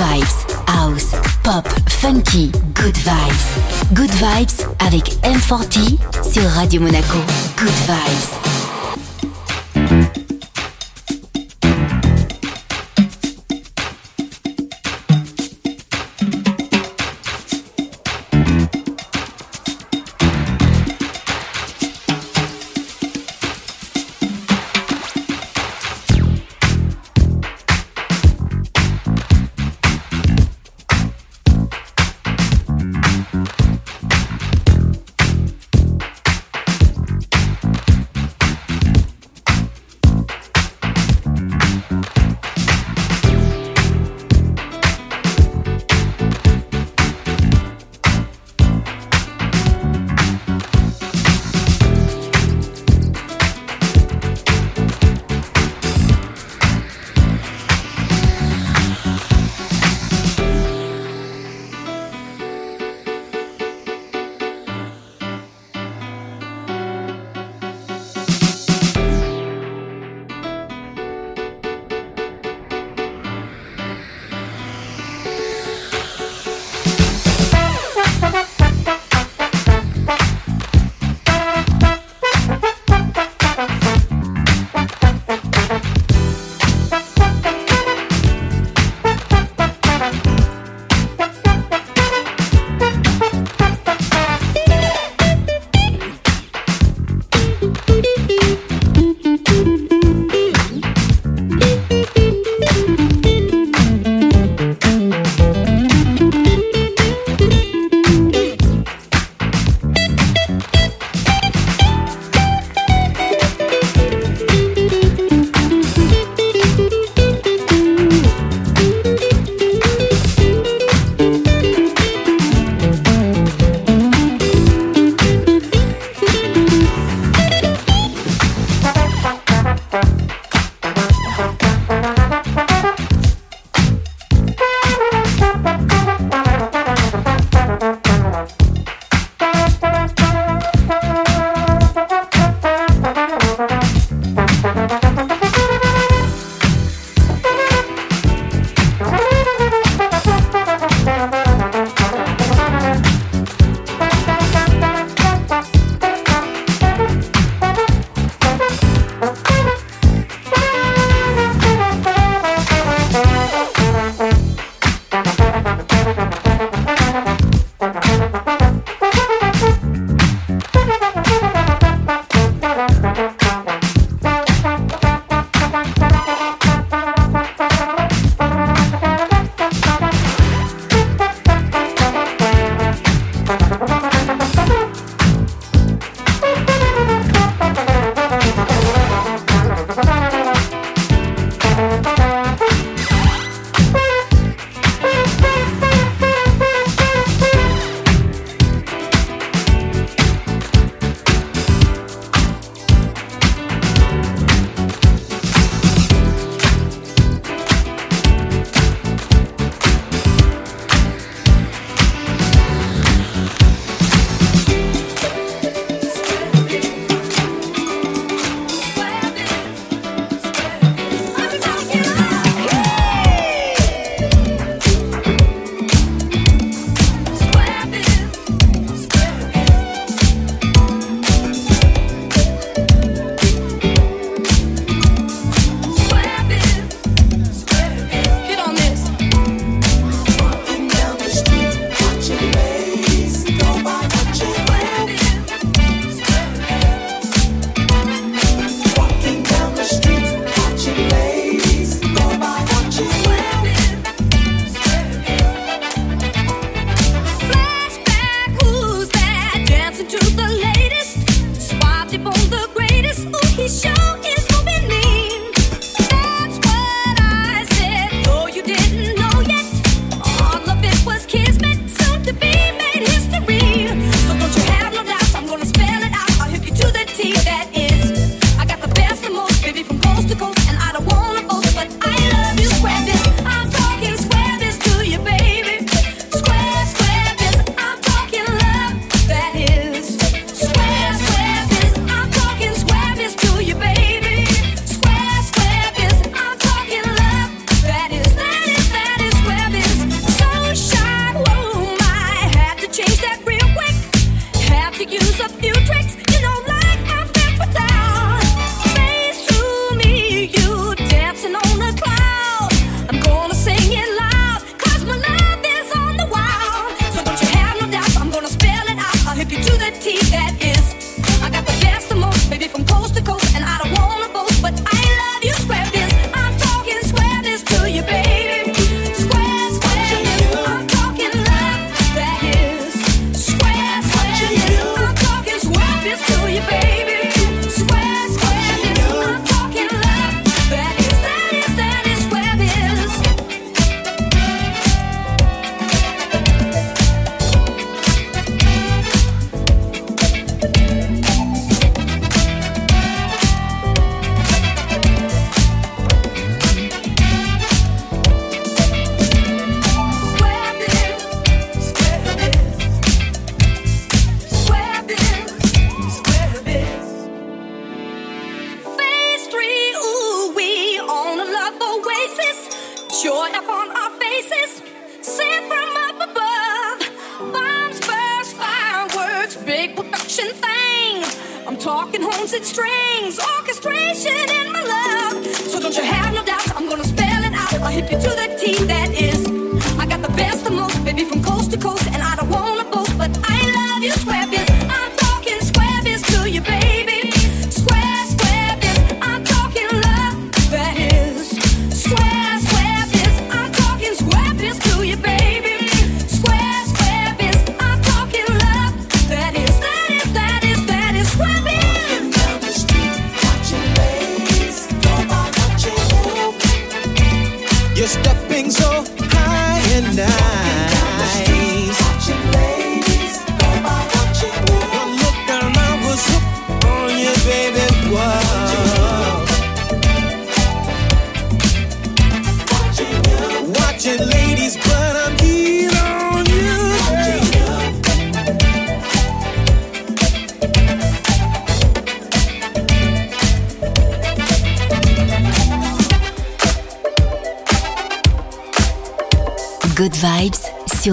[0.00, 3.92] Vibes, house, pop, funky, good vibes.
[3.92, 7.18] Good vibes avec M40 sur Radio Monaco.
[7.58, 8.59] Good vibes.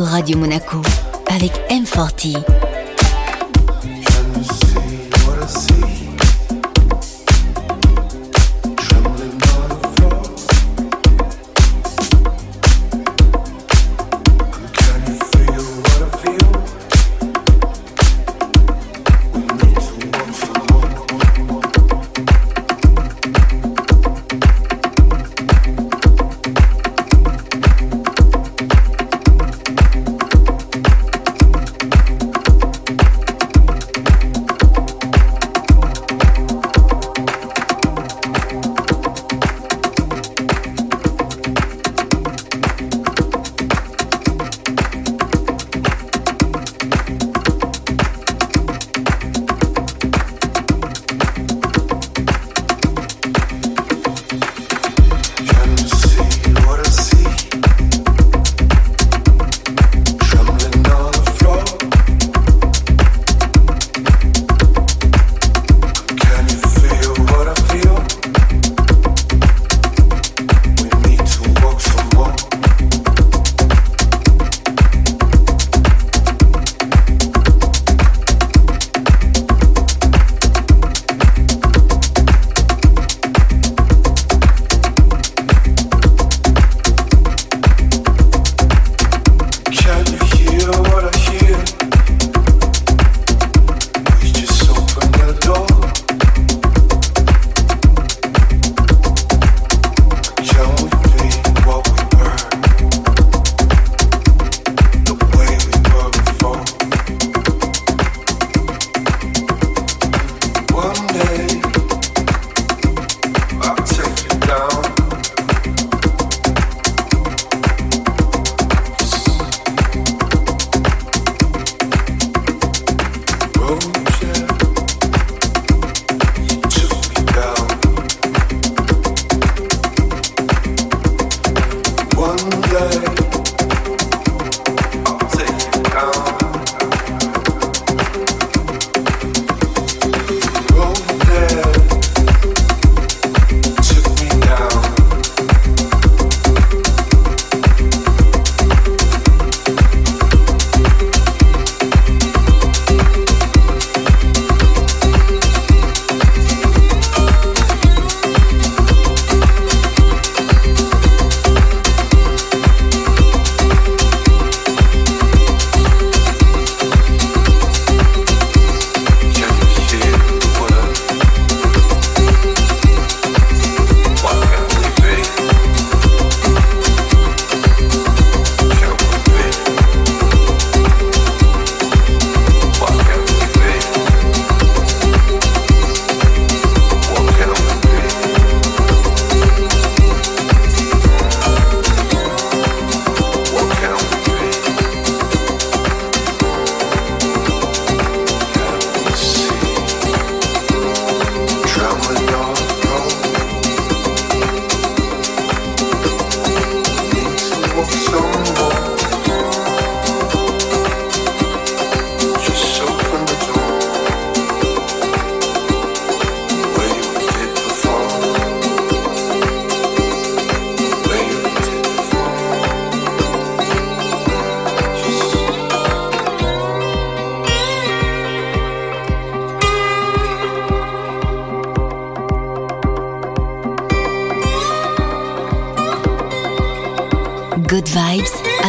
[0.03, 0.81] Radio Monaco
[1.29, 2.66] avec M40.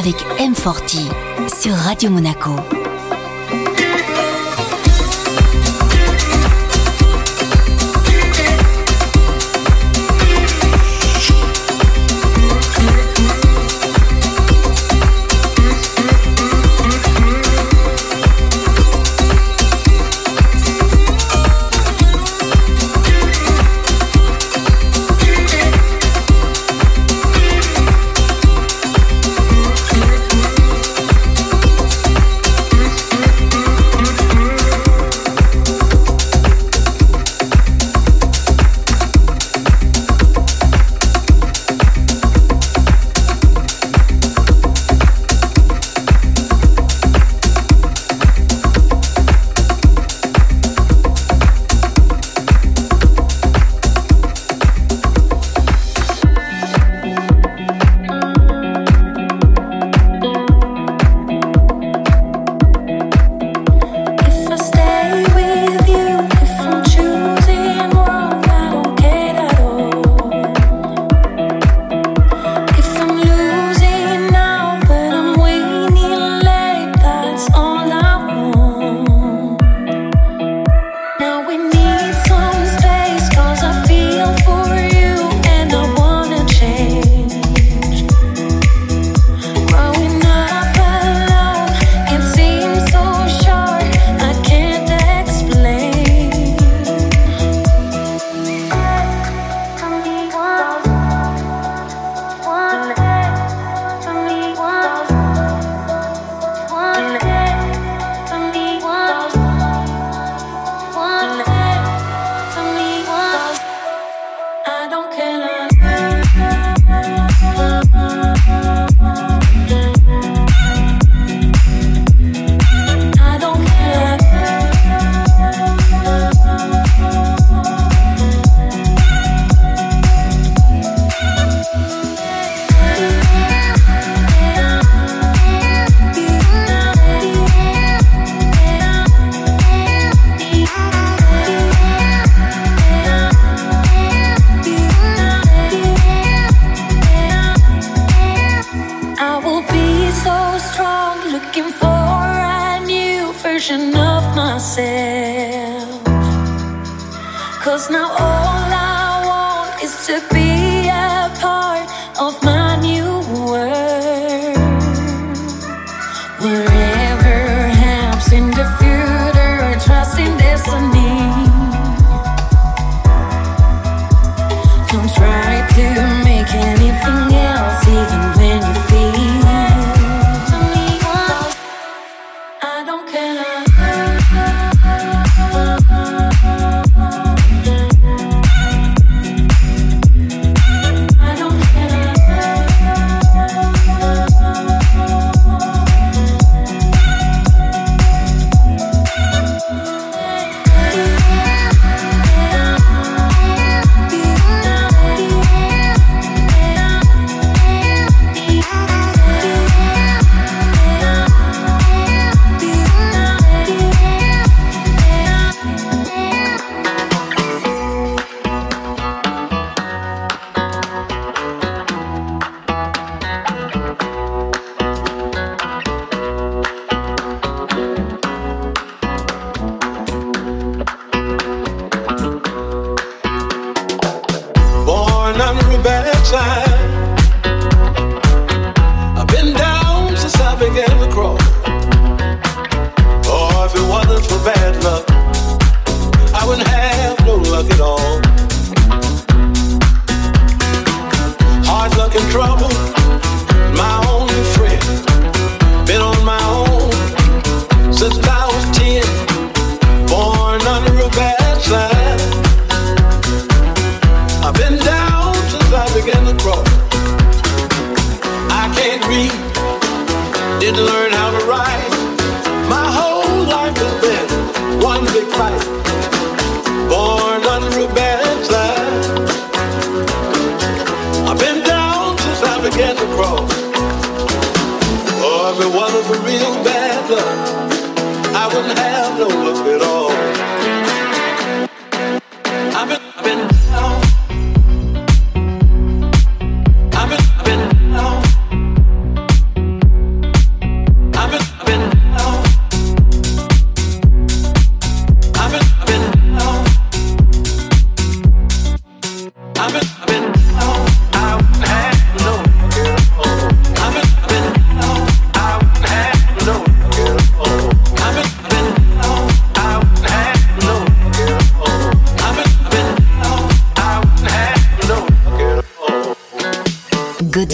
[0.09, 1.11] Avec M40
[1.55, 2.88] sur Radio Monaco.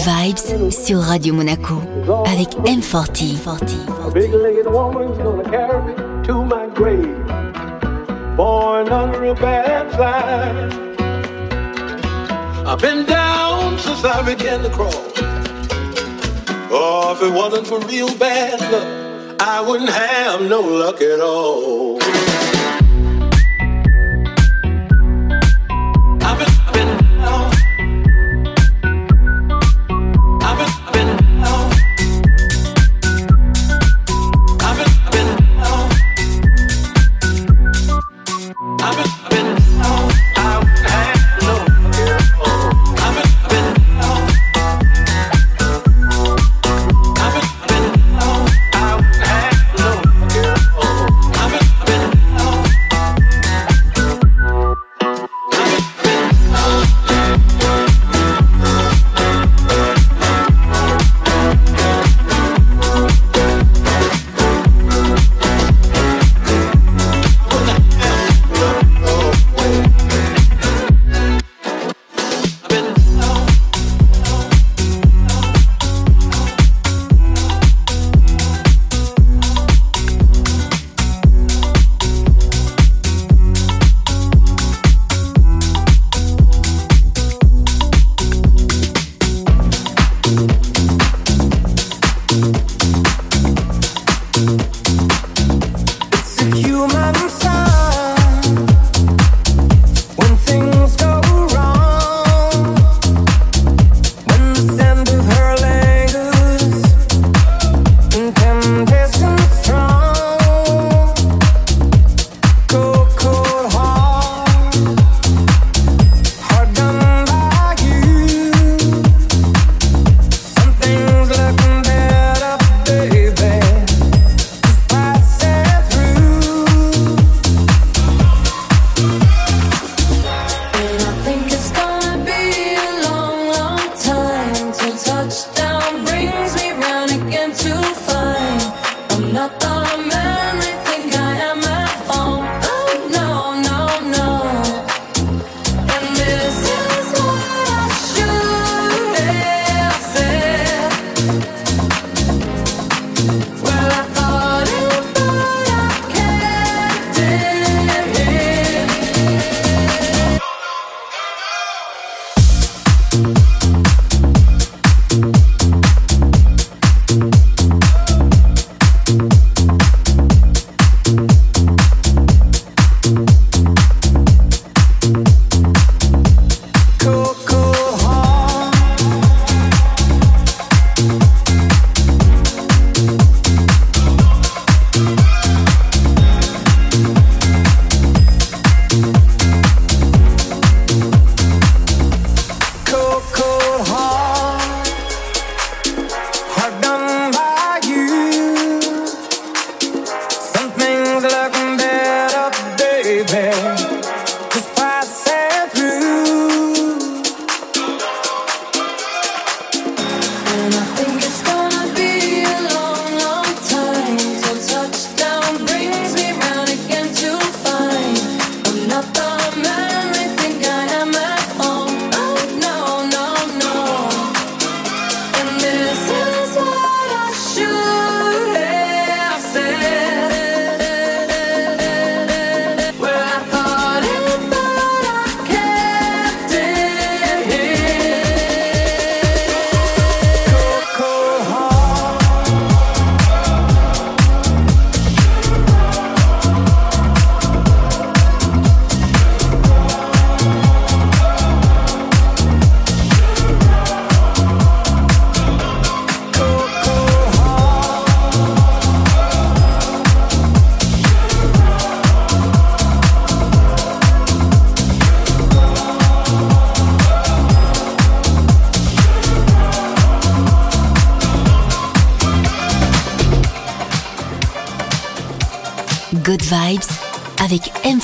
[0.05, 1.81] Vibes sur Radio Monaco
[2.27, 4.13] avec M40.
[4.13, 7.25] Big-legged woman's gonna carry me to my grave.
[8.37, 10.69] Born under a bad sign.
[12.67, 14.93] I've been down since I began to crawl.
[16.69, 21.97] Oh, if it wasn't for real bad luck, I wouldn't have no luck at all.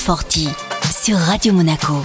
[0.04, 0.48] Forti
[0.90, 2.02] sur Radio Monaco.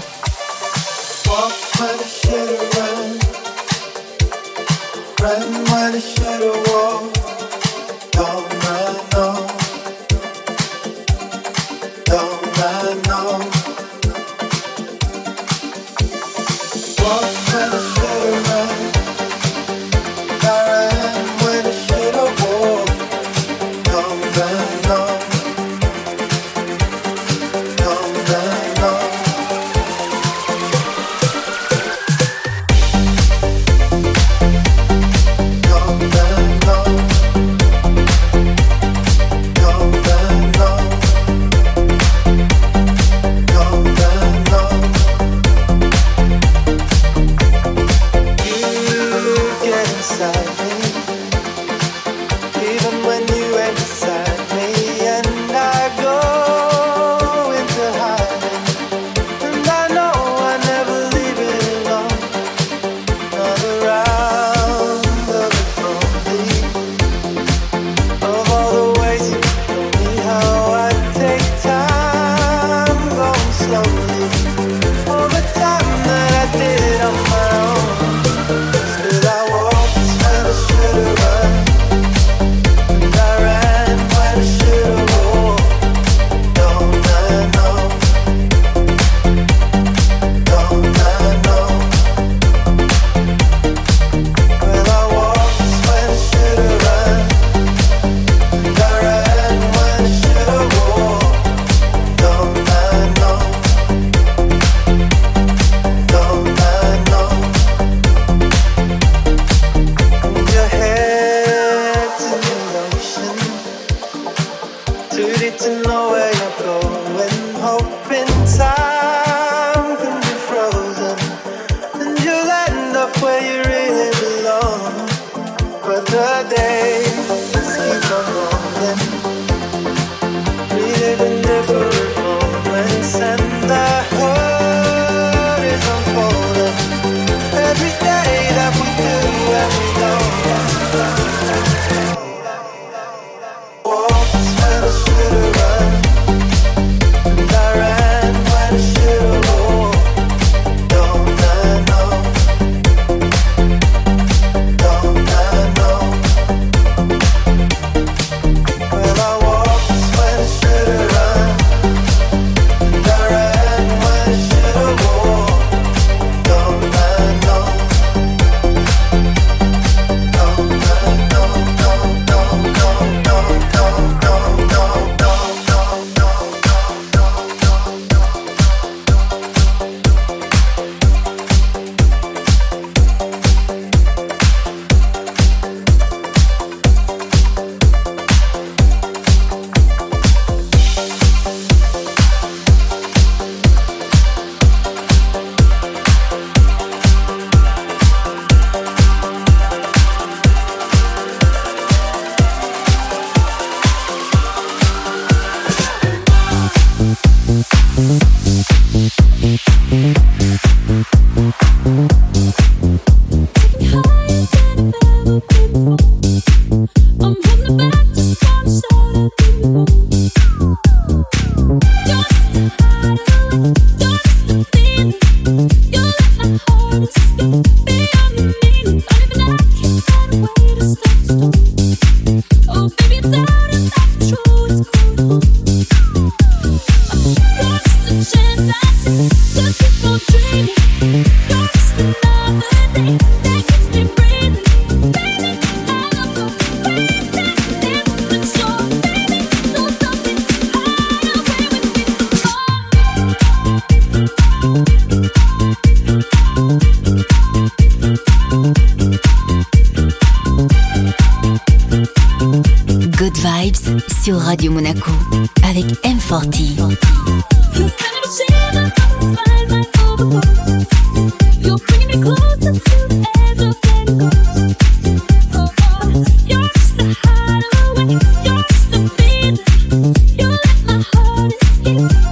[281.87, 282.26] Thank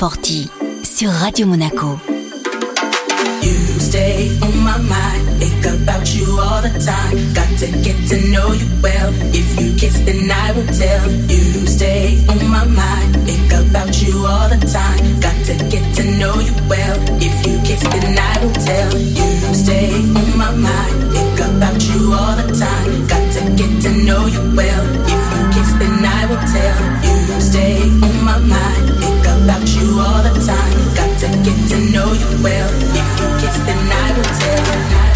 [0.00, 0.48] M40
[0.82, 2.00] sur Radio Monaco.
[3.42, 7.34] You stay on my mind, think about you all the time.
[7.34, 9.12] Got to get to know you well.
[9.34, 11.04] If you kiss, then I will tell.
[11.28, 15.20] You stay on my mind, think about you all the time.
[15.20, 16.96] Got to get to know you well.
[17.20, 18.96] If you kiss, then I will tell.
[18.96, 23.06] You stay on my mind, think about you all the time.
[23.06, 24.84] Got to get to know you well.
[25.04, 26.80] If you kiss, then I will tell.
[27.04, 29.09] You stay on my mind,
[30.50, 30.94] time.
[30.98, 32.68] Got to get to know you well.
[33.00, 35.09] If you kiss, then I will tell.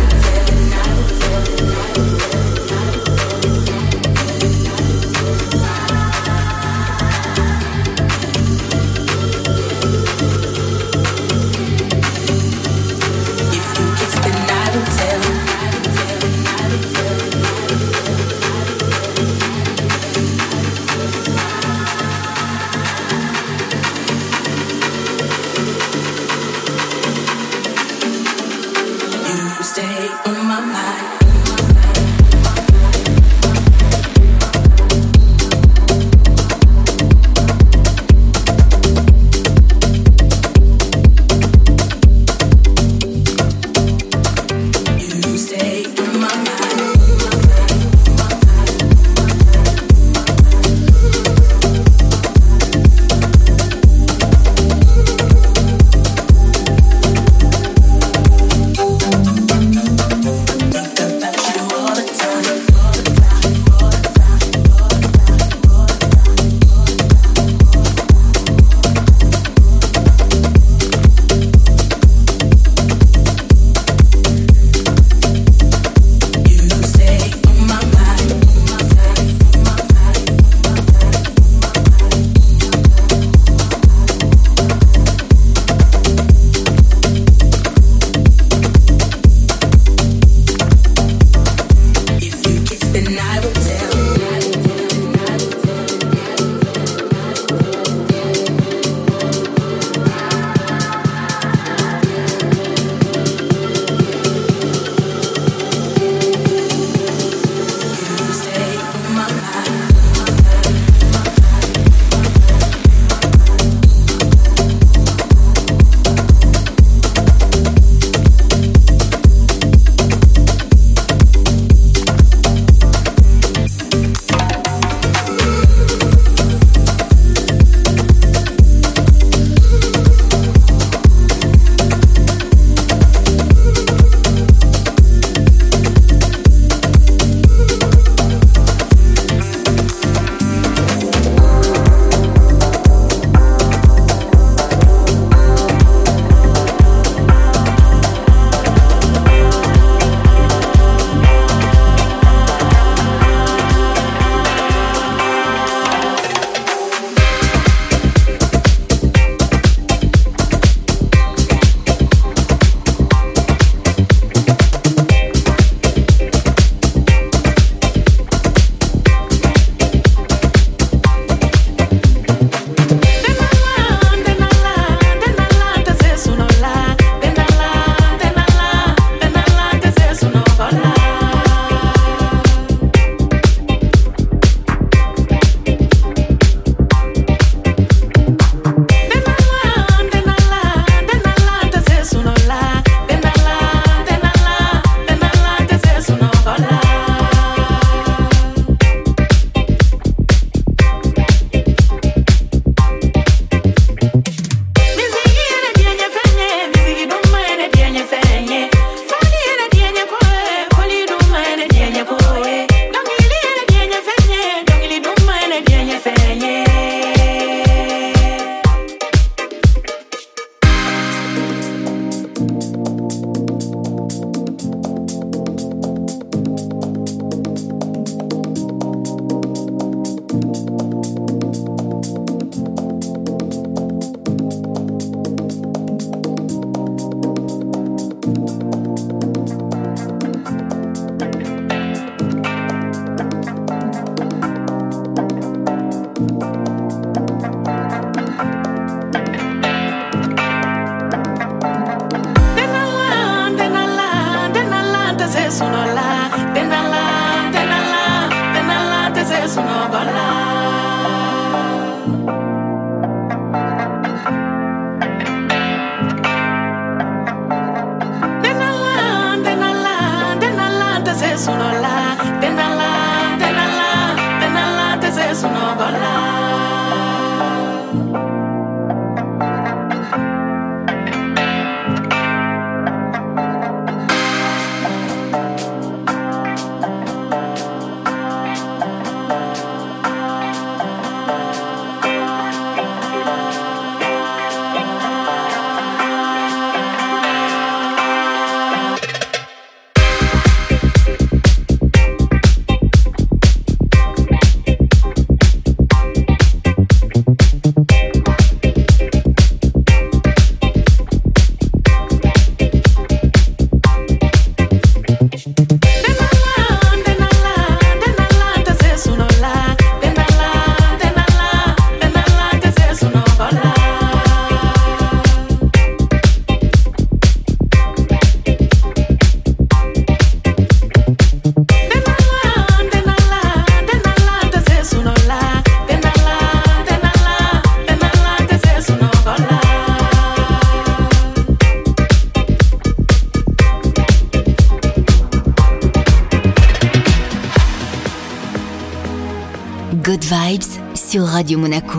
[351.54, 351.93] Sur Radio Monaco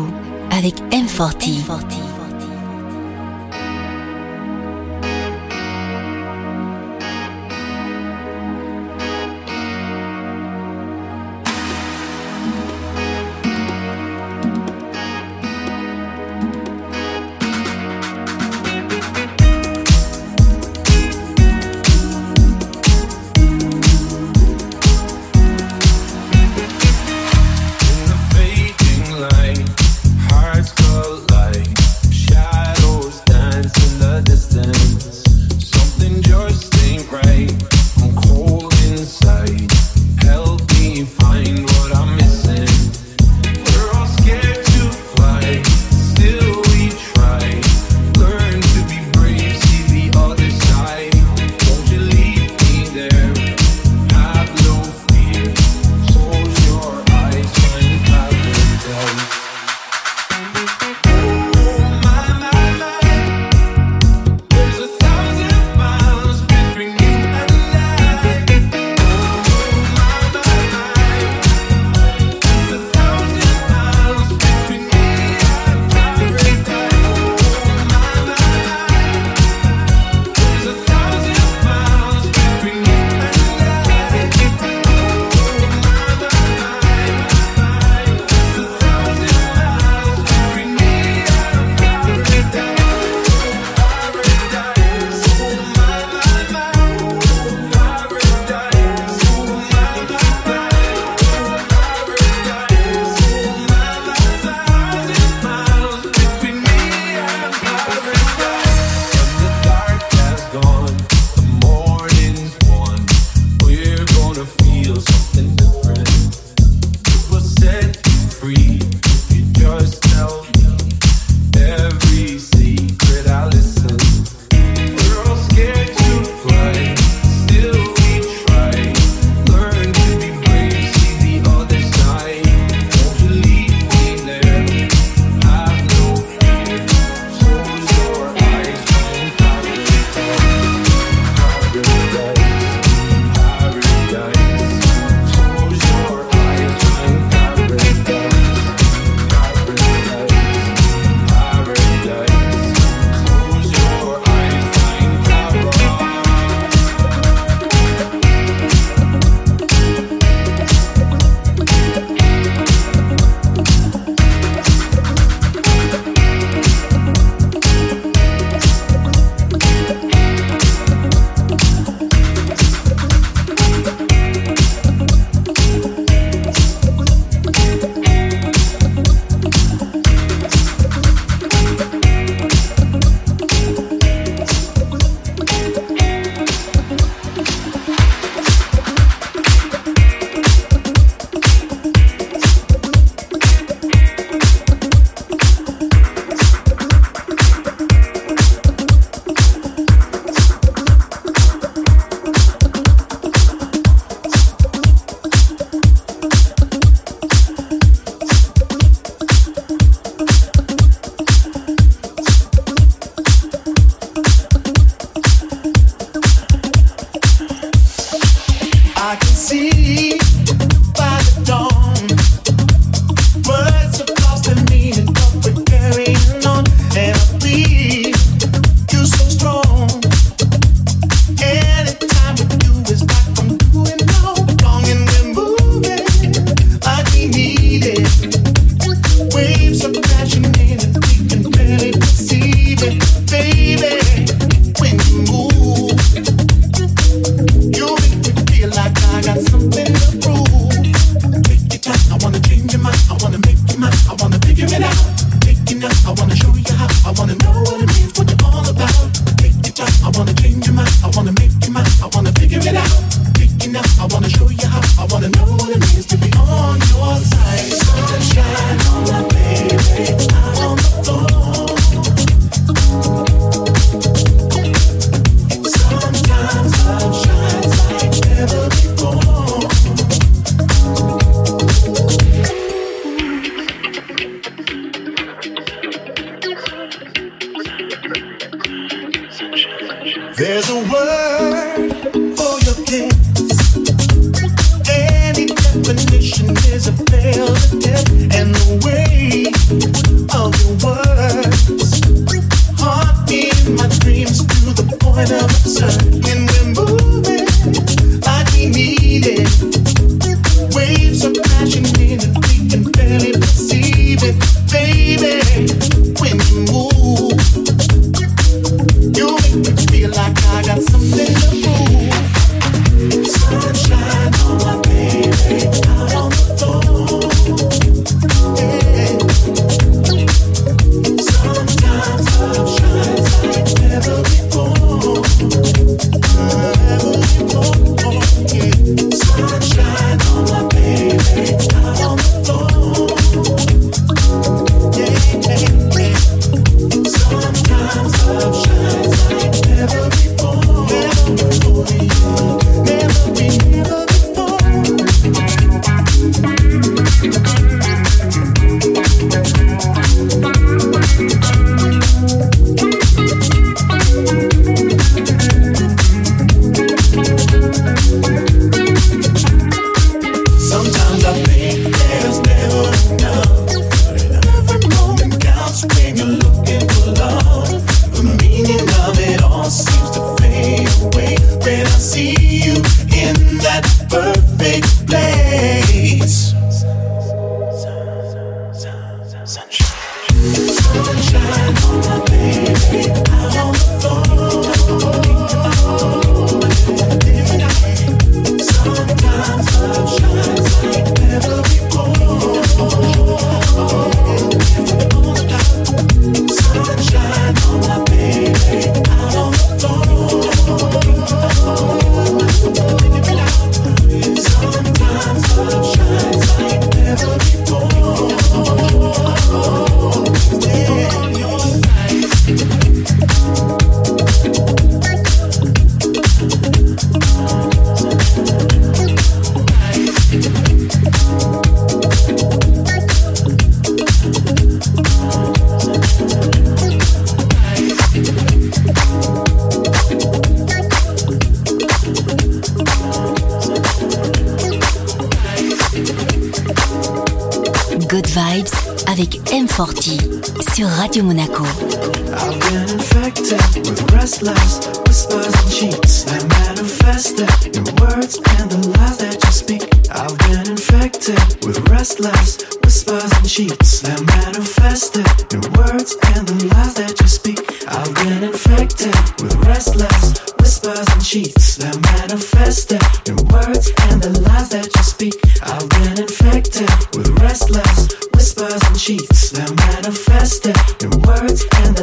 [479.05, 481.94] cheats that manifested in words and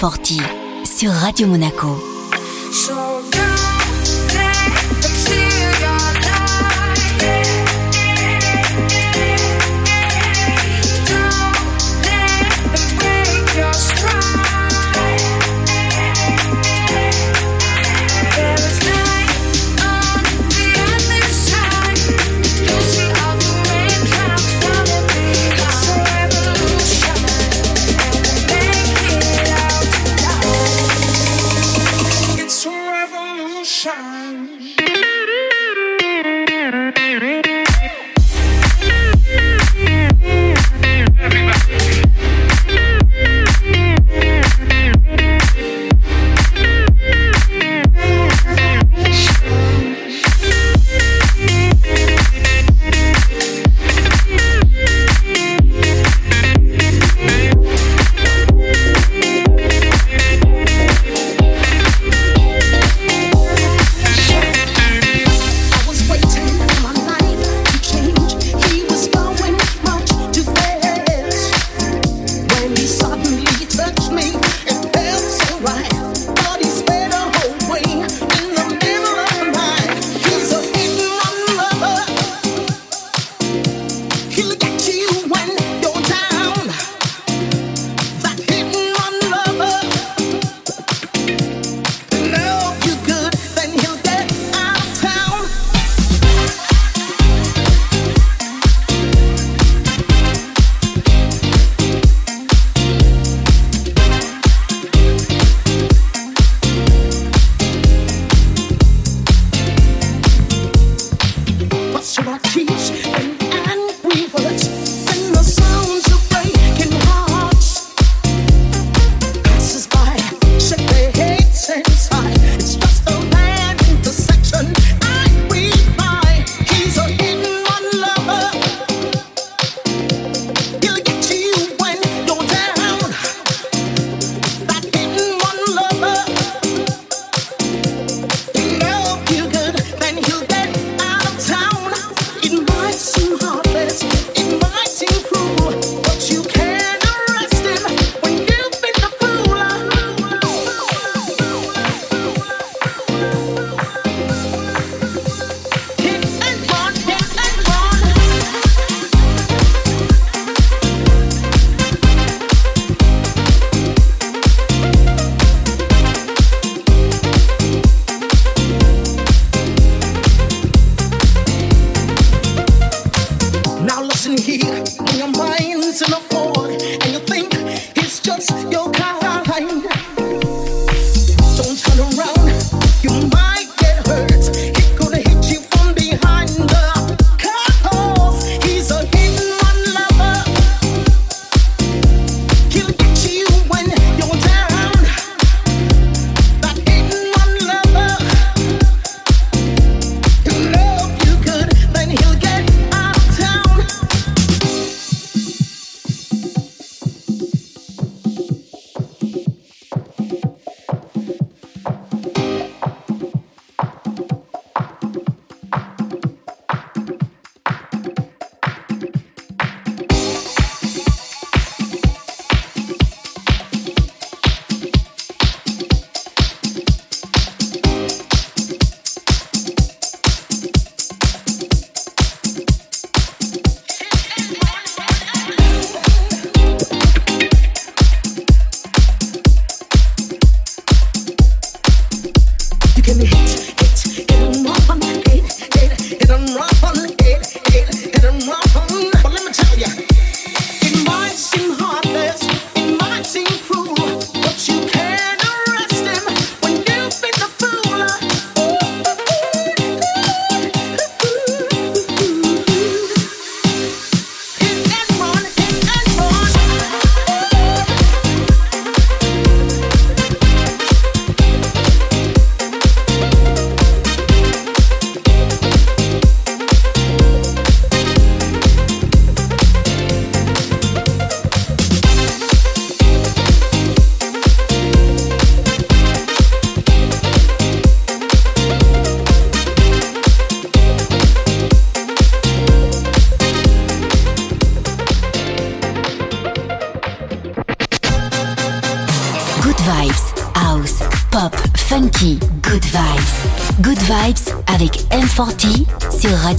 [0.00, 0.40] M40
[0.86, 2.09] sur Radio Monaco.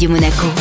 [0.01, 0.60] Radio Monaco.